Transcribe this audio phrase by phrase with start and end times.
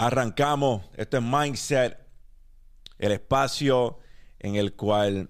[0.00, 0.86] Arrancamos.
[0.96, 1.98] Esto es Mindset,
[2.96, 3.98] el espacio
[4.38, 5.28] en el cual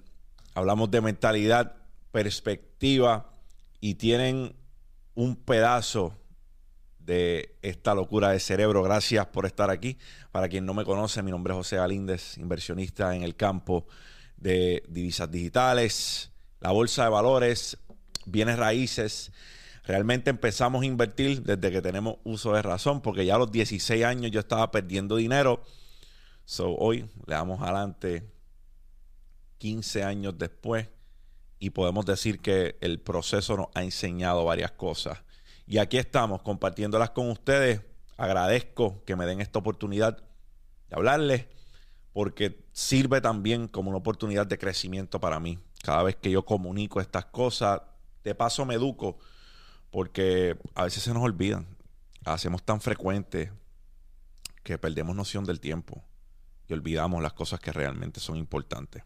[0.55, 1.75] hablamos de mentalidad,
[2.13, 3.33] perspectiva
[3.81, 4.55] y tienen
[5.17, 6.17] un pedazo
[7.01, 8.85] de esta locura de cerebro.
[8.85, 9.99] Gracias por estar aquí.
[10.31, 13.89] Para quien no me conoce, mi nombre es José Alíndez, inversionista en el campo
[14.37, 16.31] de divisas digitales,
[16.61, 17.77] la bolsa de valores,
[18.25, 19.33] bienes raíces
[19.91, 24.05] Realmente empezamos a invertir desde que tenemos uso de razón, porque ya a los 16
[24.05, 25.65] años yo estaba perdiendo dinero.
[26.45, 28.23] So, hoy le damos adelante
[29.59, 30.87] 15 años después
[31.59, 35.19] y podemos decir que el proceso nos ha enseñado varias cosas.
[35.67, 37.81] Y aquí estamos compartiéndolas con ustedes.
[38.17, 40.19] Agradezco que me den esta oportunidad
[40.89, 41.47] de hablarles
[42.13, 45.59] porque sirve también como una oportunidad de crecimiento para mí.
[45.83, 47.83] Cada vez que yo comunico estas cosas,
[48.23, 49.19] de paso me educo
[49.91, 51.67] porque a veces se nos olvidan.
[52.25, 53.53] Hacemos tan frecuente
[54.63, 56.05] que perdemos noción del tiempo
[56.69, 59.03] y olvidamos las cosas que realmente son importantes.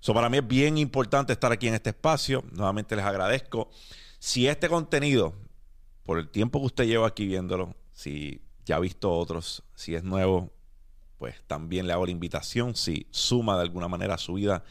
[0.00, 2.44] So, para mí es bien importante estar aquí en este espacio.
[2.52, 3.70] Nuevamente les agradezco.
[4.18, 5.34] Si este contenido,
[6.04, 10.02] por el tiempo que usted lleva aquí viéndolo, si ya ha visto otros, si es
[10.02, 10.52] nuevo,
[11.18, 12.74] pues también le hago la invitación.
[12.74, 14.64] Si suma de alguna manera a su vida,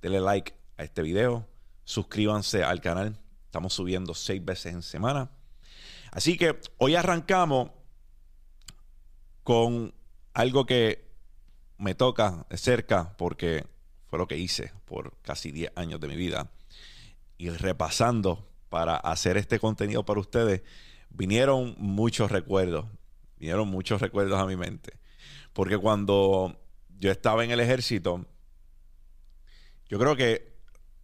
[0.00, 1.46] denle like a este video,
[1.84, 3.18] suscríbanse al canal
[3.50, 5.28] Estamos subiendo seis veces en semana.
[6.12, 7.72] Así que hoy arrancamos
[9.42, 9.92] con
[10.34, 11.10] algo que
[11.76, 13.66] me toca de cerca porque
[14.06, 16.48] fue lo que hice por casi 10 años de mi vida.
[17.38, 20.62] Y repasando para hacer este contenido para ustedes,
[21.08, 22.86] vinieron muchos recuerdos.
[23.36, 24.92] Vinieron muchos recuerdos a mi mente.
[25.52, 26.56] Porque cuando
[27.00, 28.24] yo estaba en el ejército,
[29.88, 30.56] yo creo que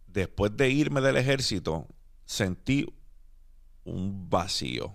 [0.07, 1.89] después de irme del ejército,
[2.27, 2.85] sentí
[3.85, 4.93] un vacío,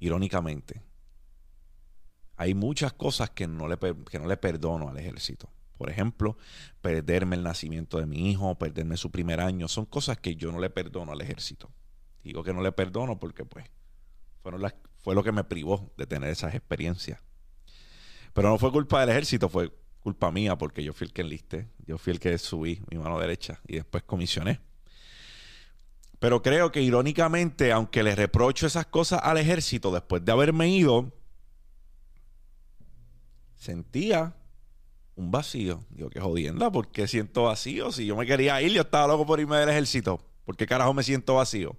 [0.00, 0.82] irónicamente.
[2.36, 5.48] Hay muchas cosas que no, le, que no le perdono al ejército.
[5.78, 6.36] Por ejemplo,
[6.82, 10.58] perderme el nacimiento de mi hijo, perderme su primer año, son cosas que yo no
[10.58, 11.70] le perdono al ejército.
[12.22, 13.66] Digo que no le perdono porque pues
[14.42, 17.20] fueron las, fue lo que me privó de tener esas experiencias.
[18.34, 21.68] Pero no fue culpa del ejército, fue culpa mía porque yo fui el que enlisté,
[21.86, 24.60] yo fui el que subí mi mano derecha y después comisioné.
[26.20, 31.10] Pero creo que irónicamente, aunque le reprocho esas cosas al ejército después de haberme ido,
[33.56, 34.36] sentía
[35.16, 35.82] un vacío.
[35.88, 37.90] Digo, qué jodienda, ¿por qué siento vacío?
[37.90, 40.20] Si yo me quería ir, yo estaba loco por irme del ejército.
[40.44, 41.74] ¿Por qué carajo me siento vacío?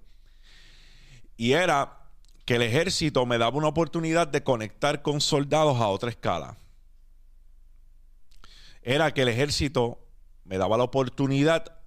[1.36, 2.10] Y era
[2.44, 6.56] que el ejército me daba una oportunidad de conectar con soldados a otra escala.
[8.82, 10.04] Era que el ejército
[10.44, 11.81] me daba la oportunidad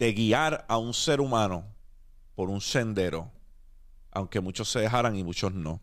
[0.00, 1.76] de guiar a un ser humano
[2.34, 3.30] por un sendero,
[4.10, 5.82] aunque muchos se dejaran y muchos no.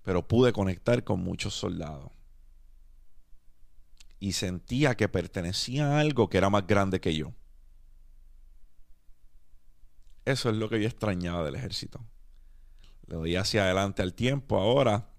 [0.00, 2.10] Pero pude conectar con muchos soldados.
[4.18, 7.34] Y sentía que pertenecía a algo que era más grande que yo.
[10.24, 12.00] Eso es lo que yo extrañaba del ejército.
[13.06, 14.56] Le doy hacia adelante al tiempo.
[14.56, 15.10] Ahora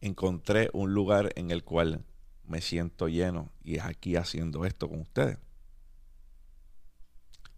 [0.00, 2.04] encontré un lugar en el cual
[2.44, 5.38] me siento lleno y es aquí haciendo esto con ustedes.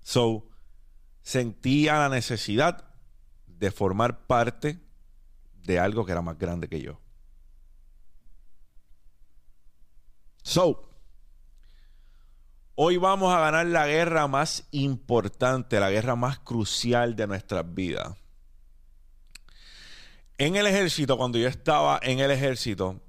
[0.02, 0.46] So,
[1.22, 2.84] sentía la necesidad
[3.46, 4.78] de formar parte
[5.62, 7.00] de algo que era más grande que yo.
[10.42, 10.90] So,
[12.74, 18.14] hoy vamos a ganar la guerra más importante, la guerra más crucial de nuestras vidas.
[20.36, 23.00] En el ejército, cuando yo estaba en el ejército,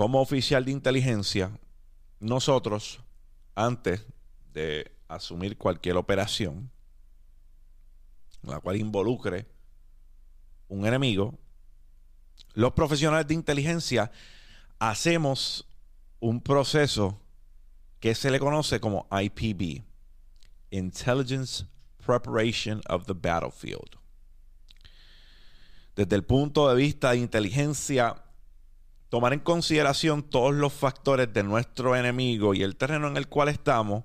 [0.00, 1.52] como oficial de inteligencia,
[2.20, 3.00] nosotros,
[3.54, 4.06] antes
[4.50, 6.70] de asumir cualquier operación,
[8.42, 9.46] la cual involucre
[10.68, 11.38] un enemigo,
[12.54, 14.10] los profesionales de inteligencia
[14.78, 15.68] hacemos
[16.18, 17.20] un proceso
[17.98, 19.84] que se le conoce como IPB,
[20.70, 21.66] Intelligence
[21.98, 23.98] Preparation of the Battlefield.
[25.94, 28.24] Desde el punto de vista de inteligencia
[29.10, 33.48] tomar en consideración todos los factores de nuestro enemigo y el terreno en el cual
[33.48, 34.04] estamos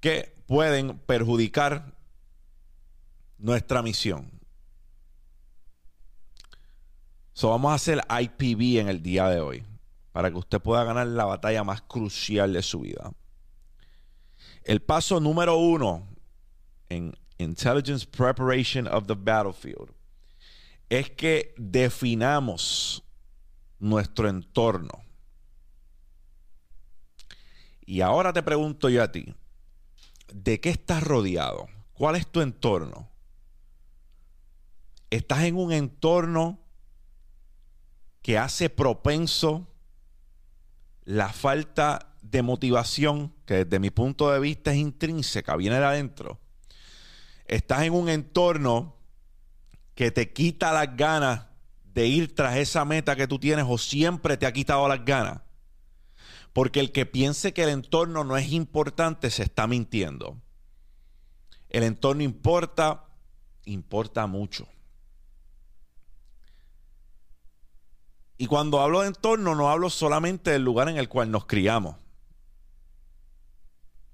[0.00, 1.92] que pueden perjudicar
[3.38, 4.30] nuestra misión.
[7.32, 9.64] So, vamos a hacer IPV en el día de hoy
[10.12, 13.12] para que usted pueda ganar la batalla más crucial de su vida.
[14.62, 16.06] El paso número uno
[16.88, 19.90] en Intelligence Preparation of the Battlefield
[20.88, 23.03] es que definamos
[23.84, 25.04] nuestro entorno.
[27.86, 29.34] Y ahora te pregunto yo a ti,
[30.32, 31.66] ¿de qué estás rodeado?
[31.92, 33.14] ¿Cuál es tu entorno?
[35.16, 36.58] estás en un entorno
[38.22, 39.68] que hace propenso
[41.04, 46.40] la falta de motivación, que desde mi punto de vista es intrínseca, viene de adentro.
[47.46, 48.96] Estás en un entorno
[49.94, 51.46] que te quita las ganas
[51.94, 55.42] de ir tras esa meta que tú tienes o siempre te ha quitado las ganas.
[56.52, 60.40] Porque el que piense que el entorno no es importante se está mintiendo.
[61.68, 63.06] El entorno importa,
[63.64, 64.68] importa mucho.
[68.36, 71.96] Y cuando hablo de entorno, no hablo solamente del lugar en el cual nos criamos.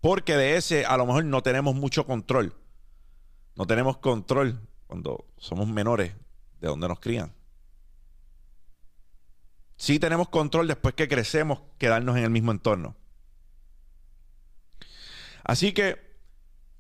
[0.01, 2.55] Porque de ese a lo mejor no tenemos mucho control.
[3.57, 6.15] No tenemos control cuando somos menores
[6.61, 7.35] de donde nos crían.
[9.81, 12.97] Sí tenemos control después que crecemos quedarnos en el mismo entorno.
[15.43, 15.99] Así que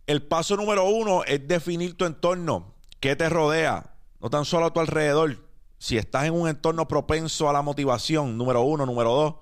[0.06, 2.75] el paso número uno es definir tu entorno.
[3.00, 3.94] ¿Qué te rodea?
[4.20, 5.49] No tan solo a tu alrededor.
[5.79, 9.35] Si estás en un entorno propenso a la motivación, número uno, número dos,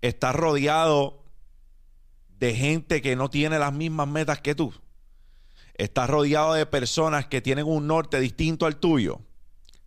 [0.00, 1.22] estás rodeado
[2.38, 4.72] de gente que no tiene las mismas metas que tú.
[5.74, 9.20] Estás rodeado de personas que tienen un norte distinto al tuyo.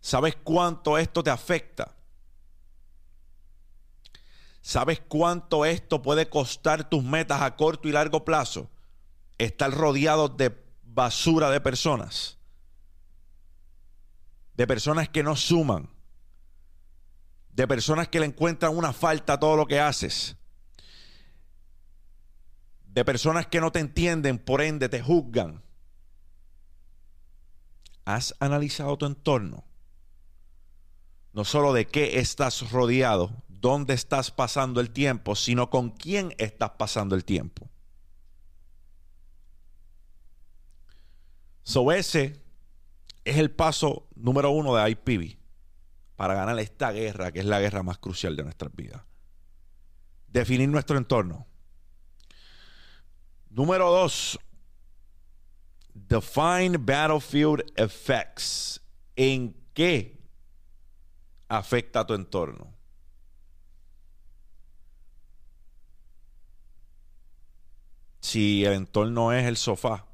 [0.00, 1.96] ¿Sabes cuánto esto te afecta?
[4.64, 8.70] ¿Sabes cuánto esto puede costar tus metas a corto y largo plazo?
[9.36, 12.38] Estar rodeado de basura de personas.
[14.54, 15.90] De personas que no suman.
[17.52, 20.34] De personas que le encuentran una falta a todo lo que haces.
[22.86, 25.62] De personas que no te entienden, por ende te juzgan.
[28.06, 29.62] ¿Has analizado tu entorno?
[31.34, 36.72] No solo de qué estás rodeado, dónde estás pasando el tiempo, sino con quién estás
[36.72, 37.70] pasando el tiempo.
[41.62, 42.42] So ese
[43.24, 45.38] es el paso número uno de IPV
[46.14, 49.00] para ganar esta guerra, que es la guerra más crucial de nuestras vidas.
[50.28, 51.46] Definir nuestro entorno.
[53.48, 54.38] Número dos,
[55.94, 58.78] define battlefield effects.
[59.16, 60.20] ¿En qué
[61.48, 62.74] afecta tu entorno?
[68.34, 70.06] Si el entorno es el sofá,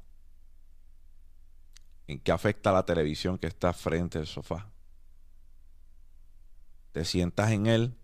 [2.05, 4.69] ¿en qué afecta la televisión que está frente al sofá?
[6.91, 7.95] Te sientas en él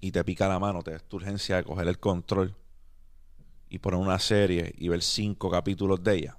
[0.00, 2.54] y te pica la mano, te da tu urgencia de coger el control
[3.68, 6.38] y poner una serie y ver cinco capítulos de ella.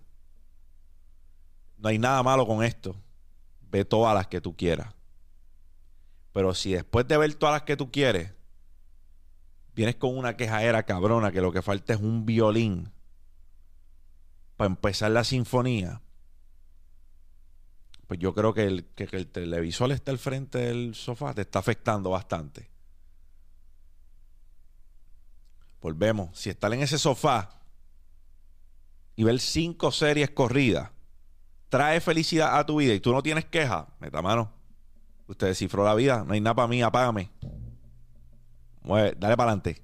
[1.79, 2.95] No hay nada malo con esto.
[3.69, 4.95] Ve todas las que tú quieras.
[6.31, 8.31] Pero si después de ver todas las que tú quieres,
[9.75, 12.91] vienes con una quejadera cabrona que lo que falta es un violín
[14.57, 16.01] para empezar la sinfonía,
[18.07, 21.59] pues yo creo que el, que, el televisor está al frente del sofá te está
[21.59, 22.69] afectando bastante.
[25.81, 27.61] Volvemos, si estar en ese sofá
[29.15, 30.91] y ver cinco series corridas
[31.69, 34.51] trae felicidad a tu vida y tú no tienes queja, meta mano.
[35.27, 37.31] Usted descifró la vida, no hay nada para mí, apágame
[38.95, 39.83] dale para adelante.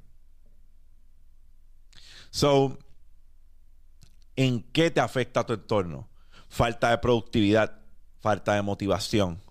[2.30, 2.77] So,
[4.35, 6.09] ¿en qué te afecta tu entorno?
[6.49, 7.80] Falta de productividad,
[8.19, 9.42] falta de motivación.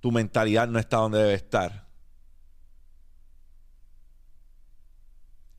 [0.00, 1.88] Tu mentalidad no está donde debe estar.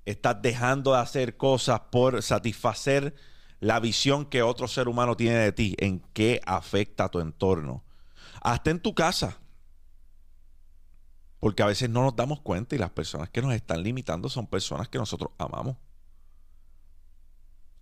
[0.06, 3.14] Estás dejando de hacer cosas por satisfacer
[3.60, 5.76] la visión que otro ser humano tiene de ti.
[5.78, 7.84] ¿En qué afecta tu entorno?
[8.42, 9.38] Hasta en tu casa.
[11.40, 14.48] Porque a veces no nos damos cuenta y las personas que nos están limitando son
[14.48, 15.78] personas que nosotros amamos.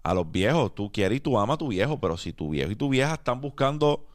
[0.03, 2.71] A los viejos, tú quieres y tú amas a tu viejo, pero si tu viejo
[2.71, 4.07] y tu vieja están buscando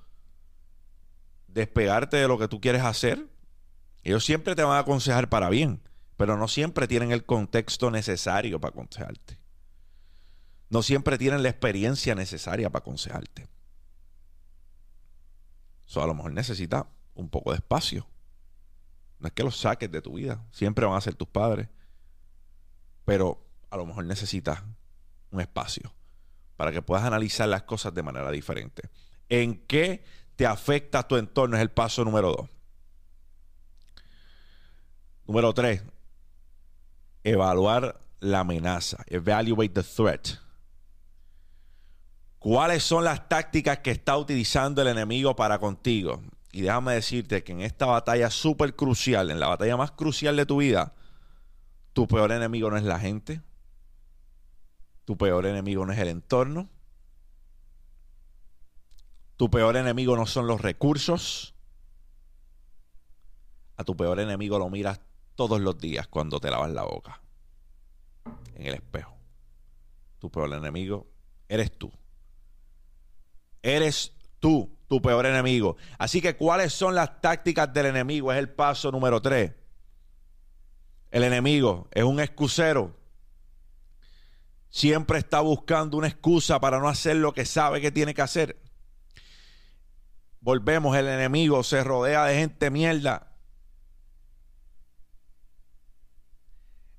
[1.48, 3.28] despegarte de lo que tú quieres hacer,
[4.02, 5.82] ellos siempre te van a aconsejar para bien,
[6.16, 9.38] pero no siempre tienen el contexto necesario para aconsejarte.
[10.70, 13.48] No siempre tienen la experiencia necesaria para aconsejarte.
[15.86, 18.06] Eso a lo mejor necesita un poco de espacio.
[19.22, 21.68] No es que los saques de tu vida, siempre van a ser tus padres.
[23.04, 24.64] Pero a lo mejor necesitas
[25.30, 25.94] un espacio
[26.56, 28.90] para que puedas analizar las cosas de manera diferente.
[29.28, 31.56] ¿En qué te afecta tu entorno?
[31.56, 32.50] Es el paso número dos.
[35.28, 35.84] Número tres,
[37.22, 39.04] evaluar la amenaza.
[39.06, 40.30] Evaluate the threat.
[42.40, 46.20] ¿Cuáles son las tácticas que está utilizando el enemigo para contigo?
[46.52, 50.44] Y déjame decirte que en esta batalla súper crucial, en la batalla más crucial de
[50.44, 50.94] tu vida,
[51.94, 53.40] tu peor enemigo no es la gente.
[55.06, 56.68] Tu peor enemigo no es el entorno.
[59.38, 61.54] Tu peor enemigo no son los recursos.
[63.78, 65.00] A tu peor enemigo lo miras
[65.34, 67.22] todos los días cuando te lavas la boca.
[68.54, 69.16] En el espejo.
[70.18, 71.06] Tu peor enemigo
[71.48, 71.90] eres tú.
[73.62, 75.78] Eres tú, tu peor enemigo.
[75.96, 78.30] Así que, ¿cuáles son las tácticas del enemigo?
[78.30, 79.50] Es el paso número tres.
[81.10, 82.94] El enemigo es un excusero.
[84.68, 88.60] Siempre está buscando una excusa para no hacer lo que sabe que tiene que hacer.
[90.40, 93.32] Volvemos, el enemigo se rodea de gente mierda.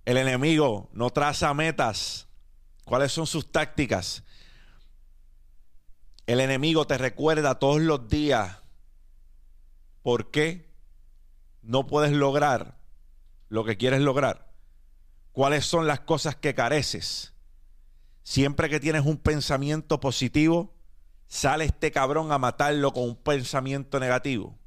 [0.03, 2.27] El enemigo no traza metas.
[2.85, 4.23] ¿Cuáles son sus tácticas?
[6.25, 8.59] El enemigo te recuerda todos los días
[10.01, 10.73] por qué
[11.61, 12.77] no puedes lograr
[13.49, 14.51] lo que quieres lograr.
[15.31, 17.33] ¿Cuáles son las cosas que careces?
[18.23, 20.73] Siempre que tienes un pensamiento positivo,
[21.27, 24.57] sale este cabrón a matarlo con un pensamiento negativo.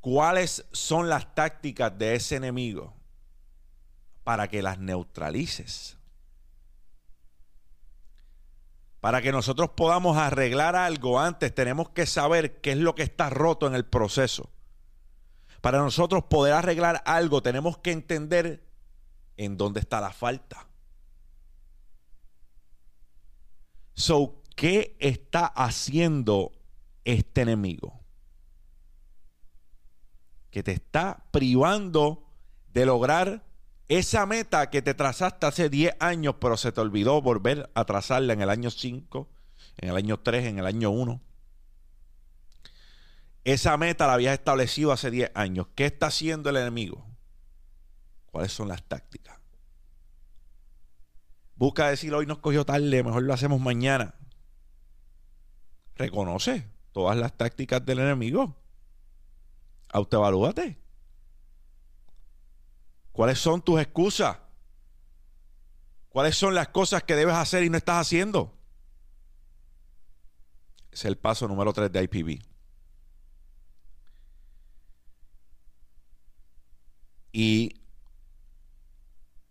[0.00, 2.94] ¿Cuáles son las tácticas de ese enemigo
[4.22, 5.96] para que las neutralices?
[9.02, 13.30] Para que nosotros podamos arreglar algo antes, tenemos que saber qué es lo que está
[13.30, 14.48] roto en el proceso.
[15.60, 18.64] Para nosotros poder arreglar algo, tenemos que entender
[19.36, 20.68] en dónde está la falta.
[23.94, 26.52] So, ¿qué está haciendo
[27.04, 28.04] este enemigo?
[30.52, 32.24] Que te está privando
[32.68, 33.44] de lograr
[33.88, 38.32] esa meta que te trazaste hace 10 años, pero se te olvidó volver a trazarla
[38.32, 39.28] en el año 5,
[39.78, 41.20] en el año 3, en el año 1.
[43.44, 45.66] Esa meta la habías establecido hace 10 años.
[45.74, 47.06] ¿Qué está haciendo el enemigo?
[48.26, 49.38] ¿Cuáles son las tácticas?
[51.56, 54.14] Busca decir hoy nos cogió tarde, mejor lo hacemos mañana.
[55.94, 58.56] Reconoce todas las tácticas del enemigo.
[59.90, 60.81] Autoevalúate.
[63.12, 64.38] ¿Cuáles son tus excusas?
[66.08, 68.58] ¿Cuáles son las cosas que debes hacer y no estás haciendo?
[70.90, 72.42] Es el paso número 3 de IPV.
[77.32, 77.80] Y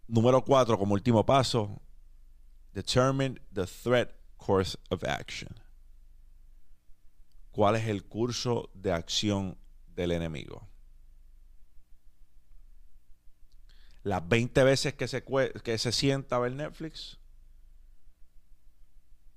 [0.07, 1.81] número 4, como último paso,
[2.73, 5.49] determine the threat course of action.
[7.51, 10.67] ¿Cuál es el curso de acción del enemigo?
[14.03, 15.24] Las 20 veces que se,
[15.63, 17.20] que se sienta a ver Netflix,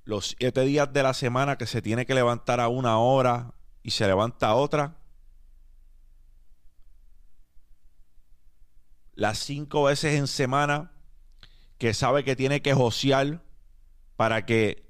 [0.04, 3.90] los 7 días de la semana que se tiene que levantar a una hora y
[3.90, 4.98] se levanta a otra,
[9.14, 10.92] las 5 veces en semana
[11.78, 13.42] que sabe que tiene que josear
[14.16, 14.84] para que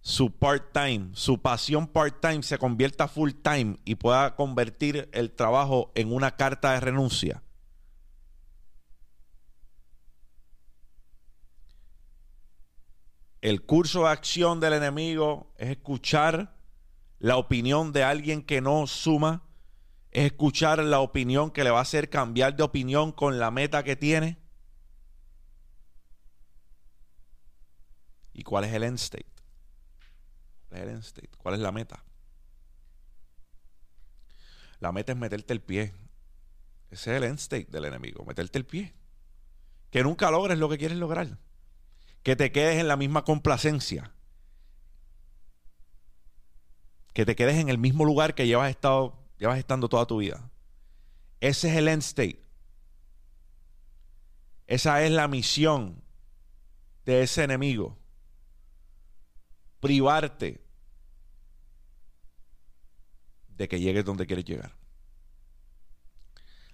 [0.00, 6.36] su part-time, su pasión part-time se convierta full-time y pueda convertir el trabajo en una
[6.36, 7.42] carta de renuncia.
[13.46, 16.58] El curso de acción del enemigo es escuchar
[17.20, 19.44] la opinión de alguien que no suma,
[20.10, 23.84] es escuchar la opinión que le va a hacer cambiar de opinión con la meta
[23.84, 24.36] que tiene.
[28.32, 29.32] ¿Y cuál es el end state?
[30.68, 31.30] ¿Cuál es el end state?
[31.38, 32.02] ¿Cuál es la meta?
[34.80, 35.94] La meta es meterte el pie.
[36.90, 38.92] Ese es el end state del enemigo, meterte el pie.
[39.92, 41.45] Que nunca logres lo que quieres lograr
[42.26, 44.10] que te quedes en la misma complacencia,
[47.12, 50.50] que te quedes en el mismo lugar que llevas, estado, llevas estando toda tu vida.
[51.38, 52.42] Ese es el end state.
[54.66, 56.02] Esa es la misión
[57.04, 57.96] de ese enemigo.
[59.78, 60.60] Privarte
[63.50, 64.74] de que llegues donde quieres llegar.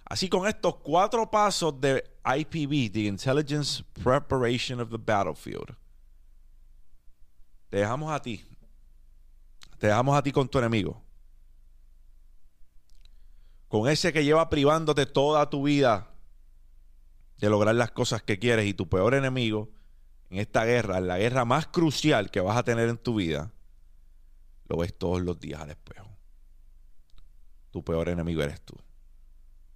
[0.03, 5.75] Así con estos cuatro pasos de IPB, the Intelligence Preparation of the Battlefield,
[7.69, 8.45] te dejamos a ti.
[9.77, 11.01] Te dejamos a ti con tu enemigo.
[13.67, 16.11] Con ese que lleva privándote toda tu vida
[17.39, 19.69] de lograr las cosas que quieres y tu peor enemigo
[20.29, 23.51] en esta guerra, en la guerra más crucial que vas a tener en tu vida,
[24.67, 26.09] lo ves todos los días al espejo.
[27.71, 28.75] Tu peor enemigo eres tú.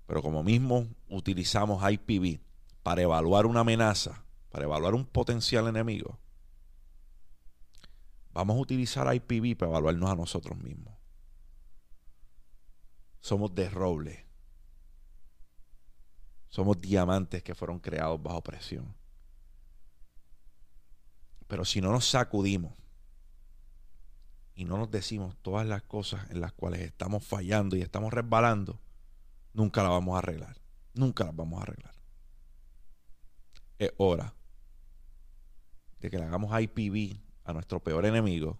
[0.07, 2.39] Pero como mismo utilizamos IPV
[2.81, 6.17] para evaluar una amenaza, para evaluar un potencial enemigo,
[8.33, 10.95] vamos a utilizar IPV para evaluarnos a nosotros mismos.
[13.19, 14.25] Somos de roble.
[16.47, 18.95] Somos diamantes que fueron creados bajo presión.
[21.47, 22.73] Pero si no nos sacudimos
[24.55, 28.79] y no nos decimos todas las cosas en las cuales estamos fallando y estamos resbalando,
[29.57, 30.55] nunca las vamos a arreglar.
[30.93, 31.93] Nunca las vamos a arreglar.
[33.79, 34.33] Es hora
[35.99, 38.59] de que le hagamos IPV a nuestro peor enemigo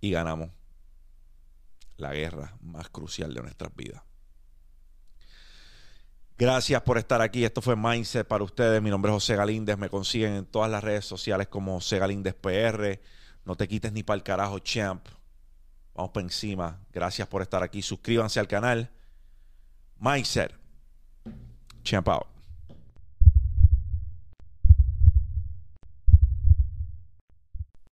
[0.00, 0.50] y ganamos
[1.98, 4.02] la guerra más crucial de nuestras vidas.
[6.36, 7.44] Gracias por estar aquí.
[7.44, 8.82] Esto fue Mindset para ustedes.
[8.82, 9.78] Mi nombre es José Galíndez.
[9.78, 12.98] Me consiguen en todas las redes sociales como José Galíndez PR.
[13.44, 15.06] No te quites ni para el carajo, champ.
[15.94, 16.80] Vamos por encima.
[16.92, 17.82] Gracias por estar aquí.
[17.82, 18.90] Suscríbanse al canal.
[20.04, 20.50] Mindset.
[21.82, 22.26] Champ out.